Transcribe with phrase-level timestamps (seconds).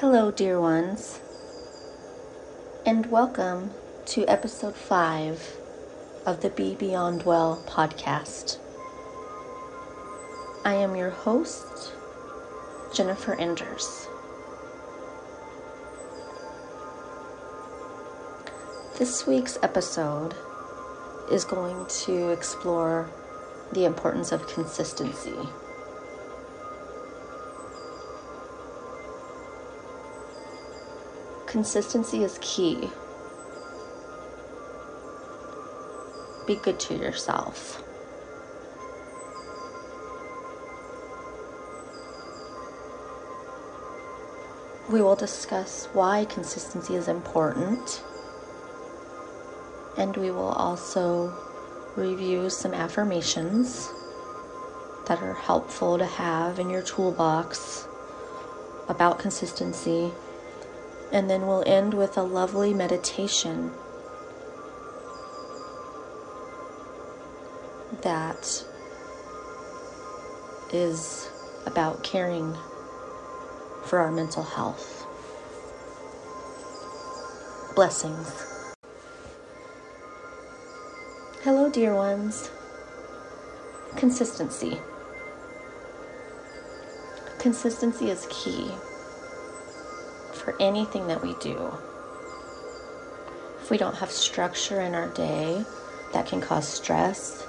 [0.00, 1.20] Hello, dear ones,
[2.84, 3.70] and welcome
[4.04, 5.56] to episode 5
[6.26, 8.58] of the Be Beyond Well podcast.
[10.66, 11.94] I am your host,
[12.94, 14.06] Jennifer Enders.
[18.98, 20.34] This week's episode
[21.32, 23.08] is going to explore
[23.72, 25.38] the importance of consistency.
[31.46, 32.90] Consistency is key.
[36.46, 37.82] Be good to yourself.
[44.90, 48.02] We will discuss why consistency is important,
[49.96, 51.32] and we will also
[51.96, 53.90] review some affirmations
[55.06, 57.88] that are helpful to have in your toolbox
[58.88, 60.12] about consistency
[61.12, 63.72] and then we'll end with a lovely meditation
[68.02, 68.64] that
[70.72, 71.30] is
[71.64, 72.56] about caring
[73.84, 75.06] for our mental health.
[77.74, 78.44] Blessings.
[81.42, 82.50] Hello, dear ones.
[83.96, 84.78] Consistency.
[87.38, 88.72] Consistency is key
[90.46, 91.72] for anything that we do.
[93.60, 95.64] If we don't have structure in our day,
[96.12, 97.44] that can cause stress,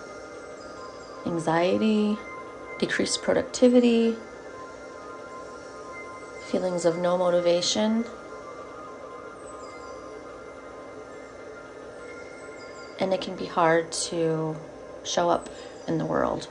[1.27, 2.17] anxiety,
[2.79, 4.15] decreased productivity,
[6.49, 8.03] feelings of no motivation.
[12.99, 14.57] And it can be hard to
[15.03, 15.49] show up
[15.87, 16.47] in the world.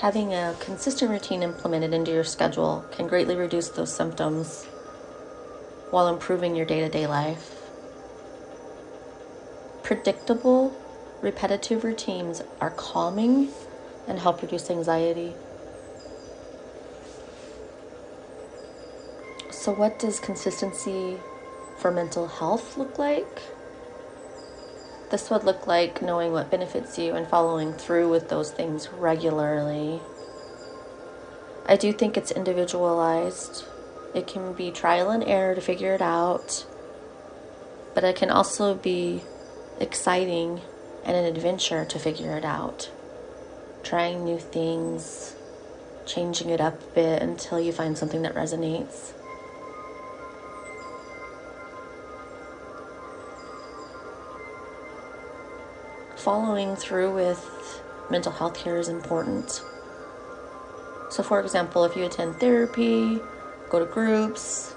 [0.00, 4.64] Having a consistent routine implemented into your schedule can greatly reduce those symptoms
[5.90, 7.60] while improving your day to day life.
[9.82, 10.72] Predictable,
[11.20, 13.48] repetitive routines are calming
[14.06, 15.34] and help reduce anxiety.
[19.50, 21.18] So, what does consistency
[21.76, 23.42] for mental health look like?
[25.10, 30.00] This would look like knowing what benefits you and following through with those things regularly.
[31.64, 33.64] I do think it's individualized.
[34.14, 36.66] It can be trial and error to figure it out,
[37.94, 39.22] but it can also be
[39.80, 40.60] exciting
[41.04, 42.90] and an adventure to figure it out.
[43.82, 45.34] Trying new things,
[46.04, 49.12] changing it up a bit until you find something that resonates.
[56.28, 59.62] Following through with mental health care is important.
[61.08, 63.18] So, for example, if you attend therapy,
[63.70, 64.74] go to groups,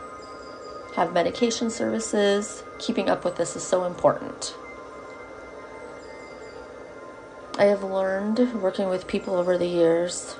[0.96, 4.56] have medication services, keeping up with this is so important.
[7.58, 10.38] I have learned working with people over the years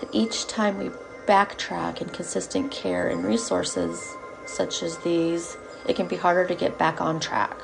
[0.00, 0.88] that each time we
[1.26, 4.02] backtrack in consistent care and resources
[4.46, 7.58] such as these, it can be harder to get back on track.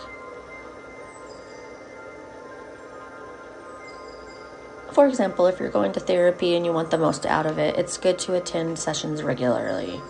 [4.96, 7.76] For example, if you're going to therapy and you want the most out of it,
[7.76, 10.00] it's good to attend sessions regularly.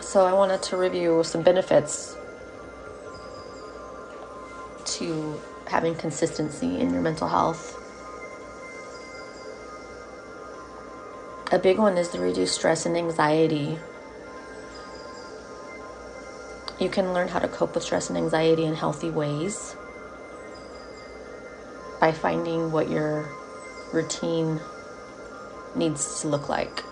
[0.00, 2.16] So, I wanted to review some benefits
[4.84, 7.78] to having consistency in your mental health.
[11.52, 13.78] A big one is to reduce stress and anxiety
[16.82, 19.76] you can learn how to cope with stress and anxiety in healthy ways
[22.00, 23.28] by finding what your
[23.92, 24.60] routine
[25.76, 26.82] needs to look like.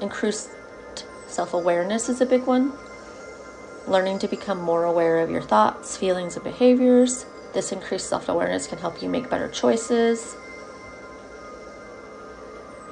[0.00, 0.50] Increased
[1.26, 2.72] self awareness is a big one.
[3.88, 7.26] Learning to become more aware of your thoughts, feelings, and behaviors.
[7.54, 10.36] This increased self awareness can help you make better choices.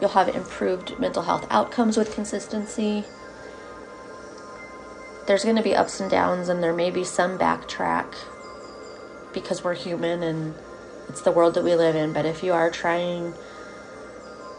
[0.00, 3.04] You'll have improved mental health outcomes with consistency
[5.30, 8.16] there's going to be ups and downs, and there may be some backtrack
[9.32, 10.56] because we're human and
[11.08, 12.12] it's the world that we live in.
[12.12, 13.32] But if you are trying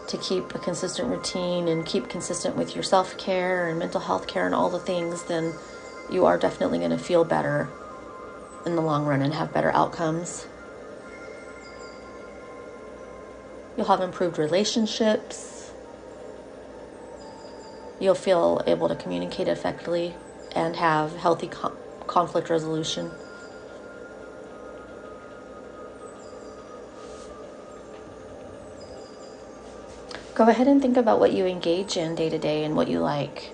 [0.07, 4.27] to keep a consistent routine and keep consistent with your self care and mental health
[4.27, 5.53] care and all the things, then
[6.09, 7.67] you are definitely going to feel better
[8.65, 10.47] in the long run and have better outcomes.
[13.75, 15.73] You'll have improved relationships.
[17.99, 20.15] You'll feel able to communicate effectively
[20.55, 21.49] and have healthy
[22.07, 23.11] conflict resolution.
[30.33, 32.99] Go ahead and think about what you engage in day to day and what you
[32.99, 33.53] like.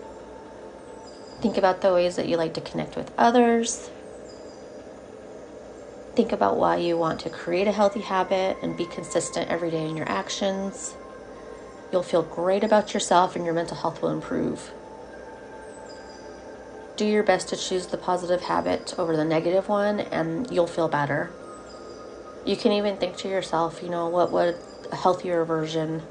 [1.41, 3.89] Think about the ways that you like to connect with others.
[6.15, 9.87] Think about why you want to create a healthy habit and be consistent every day
[9.87, 10.95] in your actions.
[11.91, 14.71] You'll feel great about yourself and your mental health will improve.
[16.97, 20.89] Do your best to choose the positive habit over the negative one, and you'll feel
[20.89, 21.31] better.
[22.43, 24.55] You can even think to yourself, you know, what would
[24.91, 26.01] a healthier version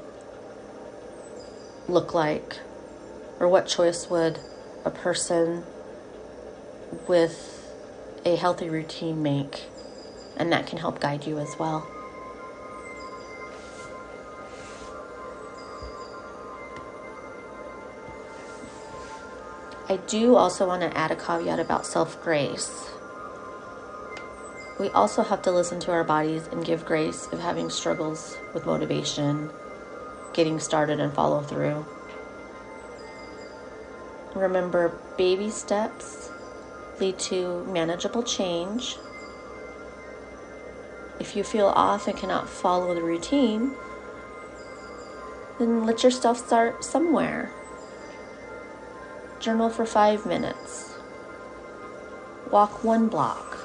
[1.89, 2.59] look like?
[3.37, 4.39] Or what choice would
[4.85, 5.65] a person
[7.05, 7.69] with
[8.23, 9.63] a healthy routine make?
[10.37, 11.85] And that can help guide you as well.
[19.89, 22.89] I do also want to add a caveat about self grace.
[24.79, 28.65] We also have to listen to our bodies and give grace of having struggles with
[28.65, 29.49] motivation,
[30.33, 31.85] getting started, and follow through.
[34.35, 36.29] Remember, baby steps
[36.99, 38.97] lead to manageable change.
[41.17, 43.73] If you feel off and cannot follow the routine,
[45.59, 47.51] then let yourself start somewhere.
[49.39, 50.95] Journal for five minutes.
[52.49, 53.57] Walk one block.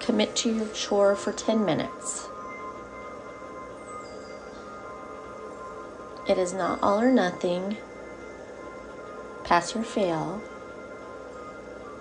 [0.00, 2.28] Commit to your chore for 10 minutes.
[6.26, 7.76] It is not all or nothing,
[9.44, 10.40] pass or fail.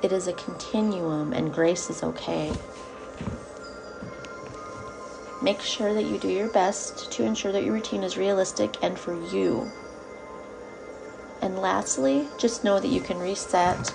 [0.02, 2.54] It is a continuum, and grace is okay.
[5.42, 8.98] Make sure that you do your best to ensure that your routine is realistic and
[8.98, 9.70] for you.
[11.42, 13.94] And lastly, just know that you can reset,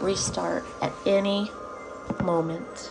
[0.00, 1.50] restart at any
[2.22, 2.90] moment.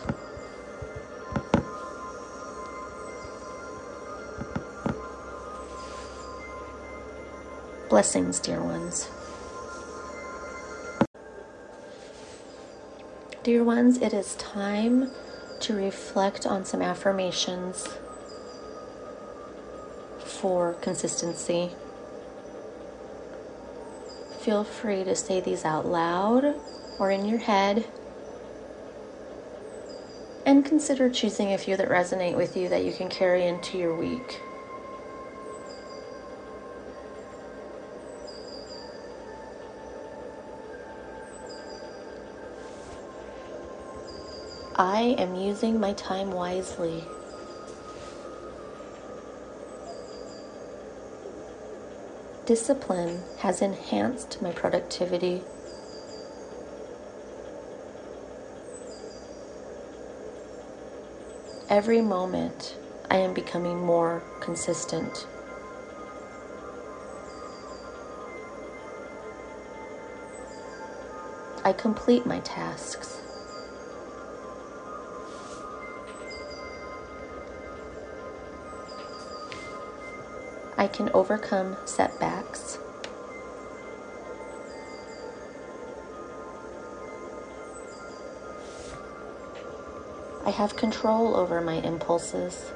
[7.88, 9.08] Blessings, dear ones.
[13.42, 15.10] Dear ones, it is time
[15.60, 17.88] to reflect on some affirmations
[20.18, 21.70] for consistency
[24.46, 26.54] feel free to say these out loud
[27.00, 27.84] or in your head.
[30.46, 33.96] And consider choosing a few that resonate with you that you can carry into your
[33.96, 34.40] week.
[44.76, 47.02] I am using my time wisely.
[52.46, 55.42] Discipline has enhanced my productivity.
[61.68, 62.76] Every moment,
[63.10, 65.26] I am becoming more consistent.
[71.64, 73.25] I complete my tasks.
[80.78, 82.78] I can overcome setbacks.
[90.44, 92.72] I have control over my impulses.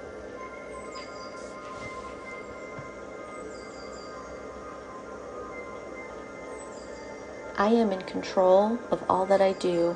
[7.57, 9.95] I am in control of all that I do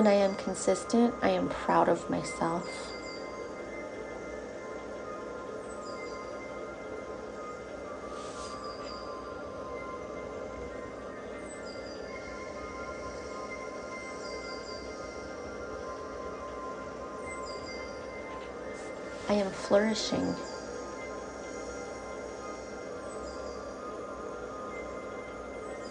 [0.00, 2.66] When I am consistent, I am proud of myself.
[19.28, 20.34] I am flourishing.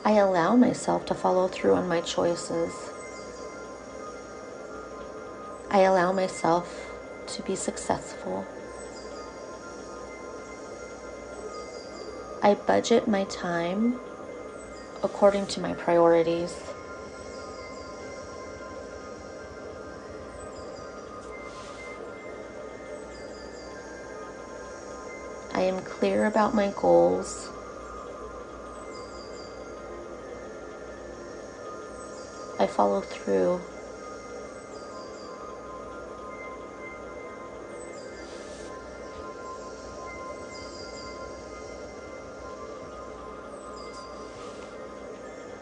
[0.03, 2.73] I allow myself to follow through on my choices.
[5.71, 6.91] I allow myself
[7.27, 8.45] to be successful.
[12.41, 13.99] I budget my time
[15.03, 16.55] according to my priorities.
[25.53, 27.49] I am clear about my goals.
[32.59, 33.61] I follow through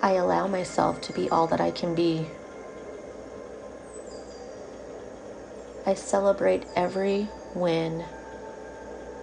[0.07, 2.27] I allow myself to be all that I can be.
[5.85, 8.05] I celebrate every win,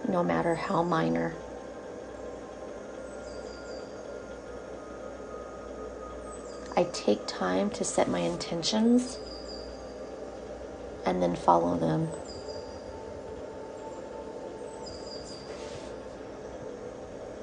[0.07, 1.33] no matter how minor.
[6.77, 9.17] I take time to set my intentions
[11.03, 12.09] and then follow them.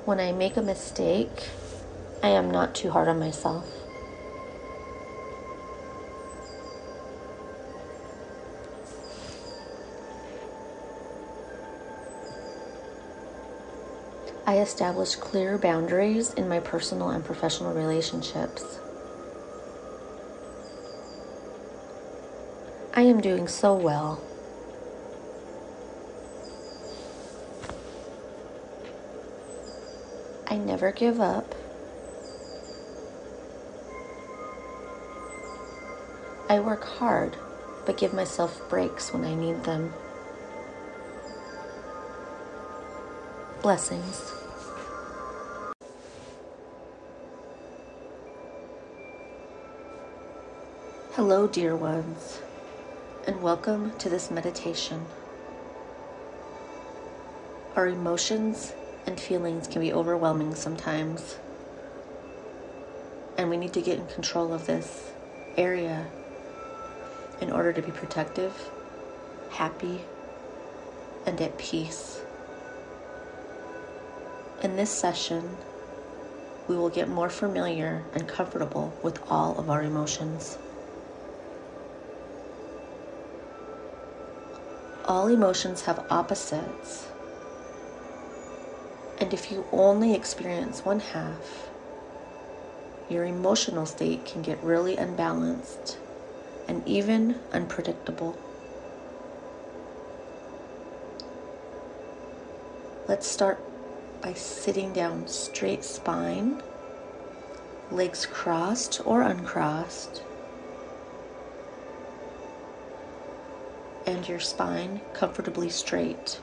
[0.04, 1.48] When I make a mistake,
[2.22, 3.68] I am not too hard on myself.
[14.46, 18.78] I establish clear boundaries in my personal and professional relationships.
[22.94, 24.22] I am doing so well.
[30.46, 31.54] I never give up.
[36.52, 37.34] I work hard,
[37.86, 39.94] but give myself breaks when I need them.
[43.62, 44.34] Blessings.
[51.12, 52.40] Hello, dear ones,
[53.26, 55.06] and welcome to this meditation.
[57.76, 58.74] Our emotions
[59.06, 61.38] and feelings can be overwhelming sometimes,
[63.38, 65.12] and we need to get in control of this
[65.56, 66.06] area
[67.42, 68.70] in order to be protective,
[69.50, 70.00] happy,
[71.26, 72.22] and at peace.
[74.62, 75.56] In this session,
[76.68, 80.56] we will get more familiar and comfortable with all of our emotions.
[85.04, 87.08] All emotions have opposites.
[89.18, 91.68] And if you only experience one half,
[93.10, 95.98] your emotional state can get really unbalanced
[96.68, 98.38] and even unpredictable.
[103.08, 103.60] Let's start
[104.22, 106.62] by sitting down straight spine,
[107.90, 110.22] legs crossed or uncrossed,
[114.06, 116.40] and your spine comfortably straight,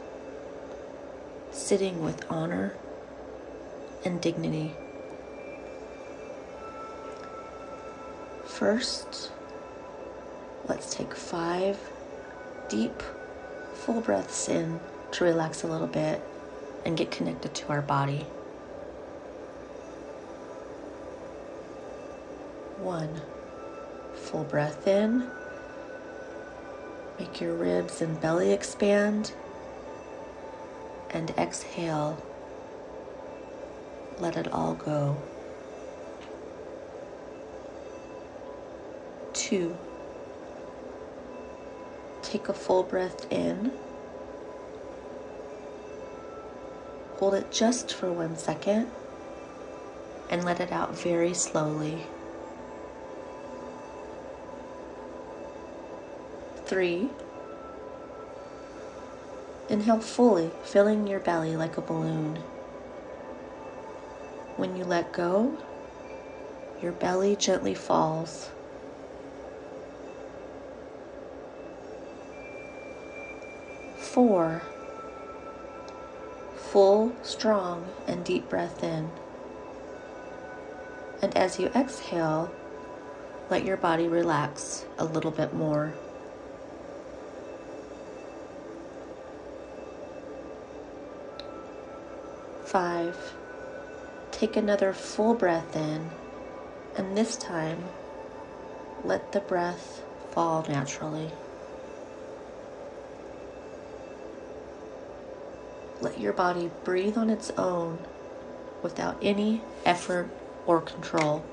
[1.52, 2.76] sitting with honor
[4.06, 4.74] and dignity.
[8.46, 9.32] First,
[10.70, 11.78] let's take five
[12.70, 13.02] deep,
[13.74, 14.80] full breaths in
[15.12, 16.22] to relax a little bit
[16.86, 18.26] and get connected to our body.
[22.78, 23.22] One,
[24.14, 25.30] full breath in.
[27.20, 29.34] Make your ribs and belly expand.
[31.10, 32.24] And exhale.
[34.20, 35.18] Let it all go.
[39.34, 39.76] Two.
[42.30, 43.72] Take a full breath in.
[47.18, 48.92] Hold it just for one second
[50.30, 52.04] and let it out very slowly.
[56.68, 57.10] Three.
[59.68, 62.36] Inhale fully, filling your belly like a balloon.
[64.56, 65.58] When you let go,
[66.80, 68.52] your belly gently falls.
[74.20, 74.62] Four
[76.58, 79.10] full, strong, and deep breath in.
[81.22, 82.52] And as you exhale,
[83.50, 85.94] let your body relax a little bit more.
[92.66, 93.16] Five.
[94.32, 96.10] Take another full breath in,
[96.98, 97.86] and this time,
[99.06, 101.32] let the breath fall naturally.
[106.02, 108.00] Let your body breathe on its own
[108.82, 110.30] without any effort
[110.66, 111.44] or control.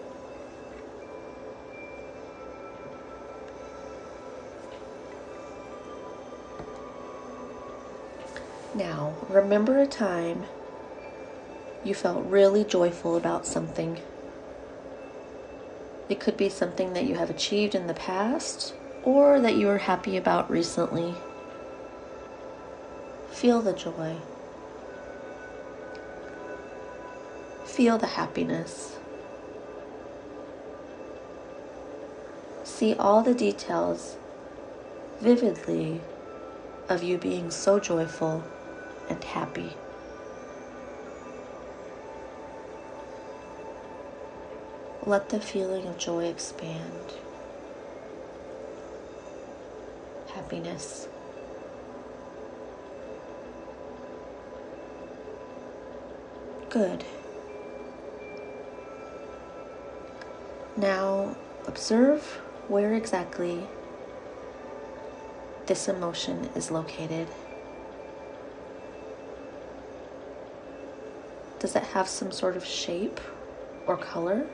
[8.74, 10.44] Now, remember a time
[11.82, 14.00] you felt really joyful about something.
[16.08, 19.78] It could be something that you have achieved in the past or that you are
[19.78, 21.14] happy about recently.
[23.30, 24.16] Feel the joy.
[27.76, 28.96] Feel the happiness.
[32.64, 34.16] See all the details
[35.20, 36.00] vividly
[36.88, 38.42] of you being so joyful
[39.10, 39.74] and happy.
[45.06, 47.12] let the feeling of joy expand.
[50.34, 51.06] Happiness.
[56.68, 57.04] Good.
[60.76, 61.34] Now
[61.66, 62.22] observe
[62.68, 63.66] where exactly
[65.66, 67.28] this emotion is located.
[71.58, 73.20] Does it have some sort of shape
[73.86, 74.46] or color?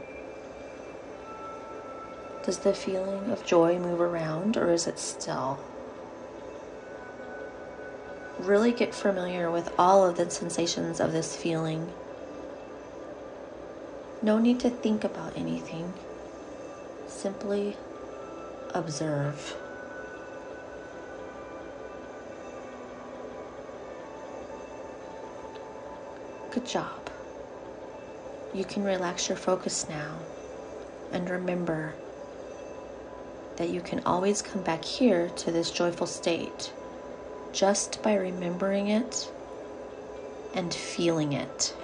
[2.45, 5.59] Does the feeling of joy move around or is it still?
[8.39, 11.93] Really get familiar with all of the sensations of this feeling.
[14.23, 15.93] No need to think about anything.
[17.13, 17.77] Simply
[18.75, 19.55] observe.
[26.51, 27.11] Good job.
[28.53, 30.19] You can relax your focus now
[31.13, 31.95] and remember
[33.57, 36.73] that you can always come back here to this joyful state
[37.53, 39.31] just by remembering it
[40.55, 41.75] and feeling it.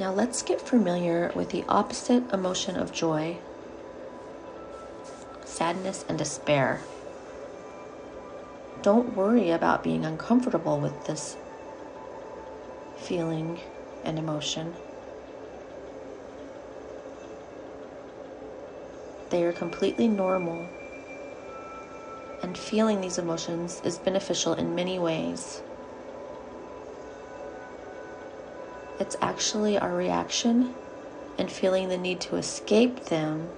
[0.00, 3.36] Now let's get familiar with the opposite emotion of joy
[5.44, 6.80] sadness and despair.
[8.80, 11.36] Don't worry about being uncomfortable with this
[12.96, 13.60] feeling
[14.02, 14.72] and emotion.
[19.28, 20.66] They are completely normal,
[22.42, 25.60] and feeling these emotions is beneficial in many ways.
[29.00, 30.74] It's actually our reaction
[31.38, 33.48] and feeling the need to escape them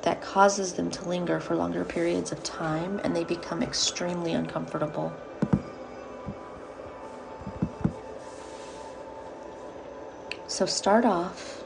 [0.00, 5.12] that causes them to linger for longer periods of time and they become extremely uncomfortable.
[10.46, 11.62] So start off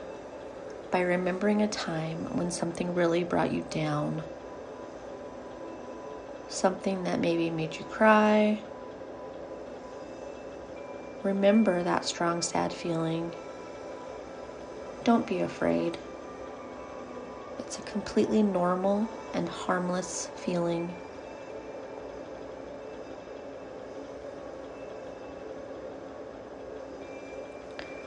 [0.90, 4.24] by remembering a time when something really brought you down.
[6.48, 8.60] Something that maybe made you cry.
[11.22, 13.34] Remember that strong, sad feeling.
[15.04, 15.98] Don't be afraid.
[17.58, 20.94] It's a completely normal and harmless feeling.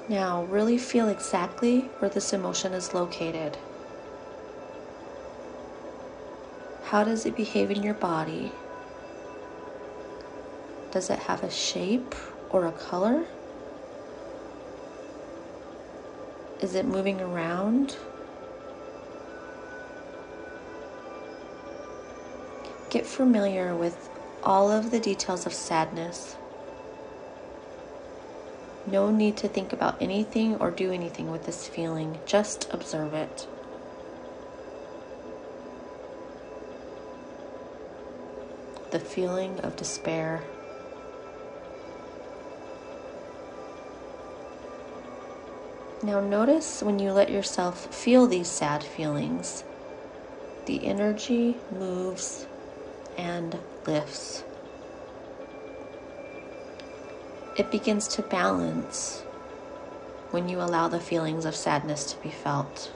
[0.09, 3.57] Now, really feel exactly where this emotion is located.
[6.85, 8.51] How does it behave in your body?
[10.91, 12.13] Does it have a shape
[12.53, 13.25] or a color?
[16.61, 17.97] Is it moving around?
[22.89, 24.09] Get familiar with
[24.43, 26.35] all of the details of sadness.
[28.85, 33.47] No need to think about anything or do anything with this feeling, just observe it.
[38.91, 40.43] The feeling of despair.
[46.03, 49.63] Now, notice when you let yourself feel these sad feelings,
[50.65, 52.45] the energy moves
[53.17, 54.43] and lifts.
[57.55, 59.23] It begins to balance
[60.31, 62.89] when you allow the feelings of sadness to be felt.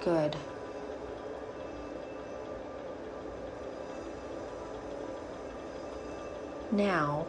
[0.00, 0.36] Good.
[6.70, 7.26] Now,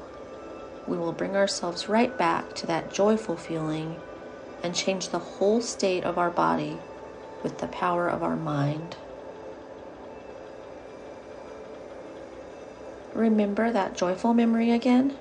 [0.90, 3.96] we will bring ourselves right back to that joyful feeling
[4.64, 6.78] and change the whole state of our body
[7.44, 8.98] with the power of our mind.
[13.14, 15.16] Remember that joyful memory again.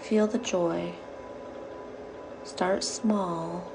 [0.00, 0.92] Feel the joy.
[2.44, 3.70] Start small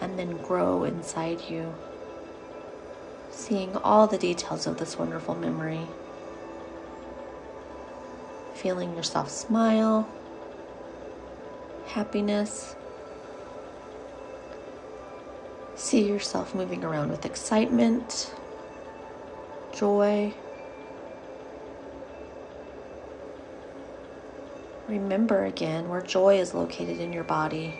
[0.00, 1.74] and then grow inside you,
[3.30, 5.86] seeing all the details of this wonderful memory.
[8.66, 10.08] Feeling yourself smile,
[11.86, 12.74] happiness,
[15.76, 18.34] See yourself moving around with excitement,
[19.72, 20.34] joy.
[24.88, 27.72] Remember again where joy is located in your body.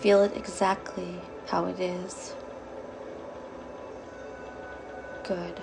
[0.00, 2.34] Feel it exactly how it is.
[5.24, 5.62] Good.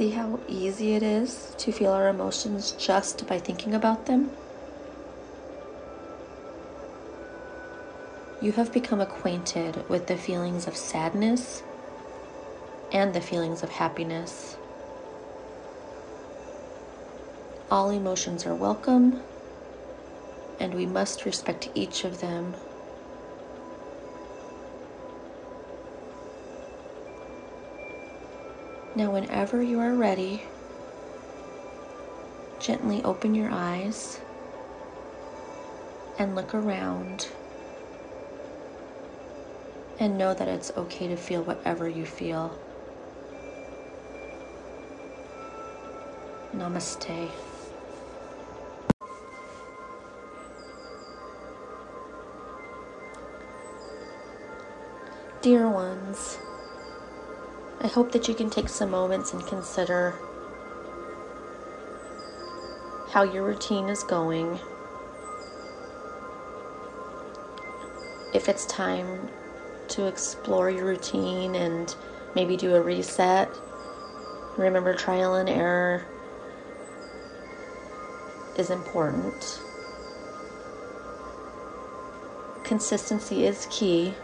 [0.00, 4.30] See how easy it is to feel our emotions just by thinking about them?
[8.40, 11.60] you have become acquainted with the feelings of sadness
[12.90, 14.56] and the feelings of happiness.
[17.70, 19.20] All emotions are welcome,
[20.58, 22.54] and we must respect each of them.
[29.00, 30.42] Now, whenever you are ready,
[32.58, 34.20] gently open your eyes
[36.18, 37.26] and look around
[39.98, 42.58] and know that it's okay to feel whatever you feel.
[46.54, 47.30] Namaste.
[55.40, 55.79] Dear ones, I
[57.90, 60.14] hope that you can take some moments and consider
[63.10, 64.58] how your routine is going.
[68.32, 69.28] If it's time
[69.88, 71.94] to explore your routine and
[72.36, 73.50] maybe do a reset,
[74.56, 76.06] remember trial and error
[78.56, 79.60] is important.
[82.62, 84.14] Consistency is key,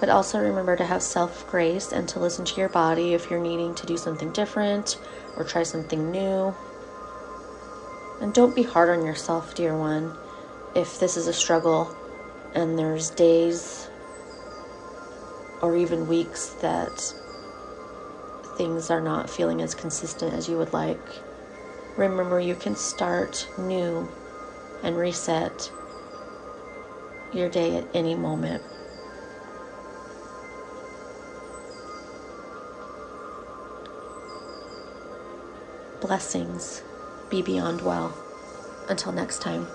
[0.00, 3.40] but also remember to have self grace and to listen to your body if you're
[3.40, 4.98] needing to do something different
[5.36, 6.54] or try something new.
[8.20, 10.16] And don't be hard on yourself, dear one,
[10.74, 11.96] if this is a struggle
[12.54, 13.88] and there's days
[15.62, 17.14] or even weeks that
[18.56, 21.00] things are not feeling as consistent as you would like.
[21.96, 24.08] Remember, you can start new
[24.82, 25.70] and reset
[27.32, 28.62] your day at any moment.
[36.00, 36.82] Blessings.
[37.28, 38.14] Be beyond well.
[38.88, 39.66] Until next time.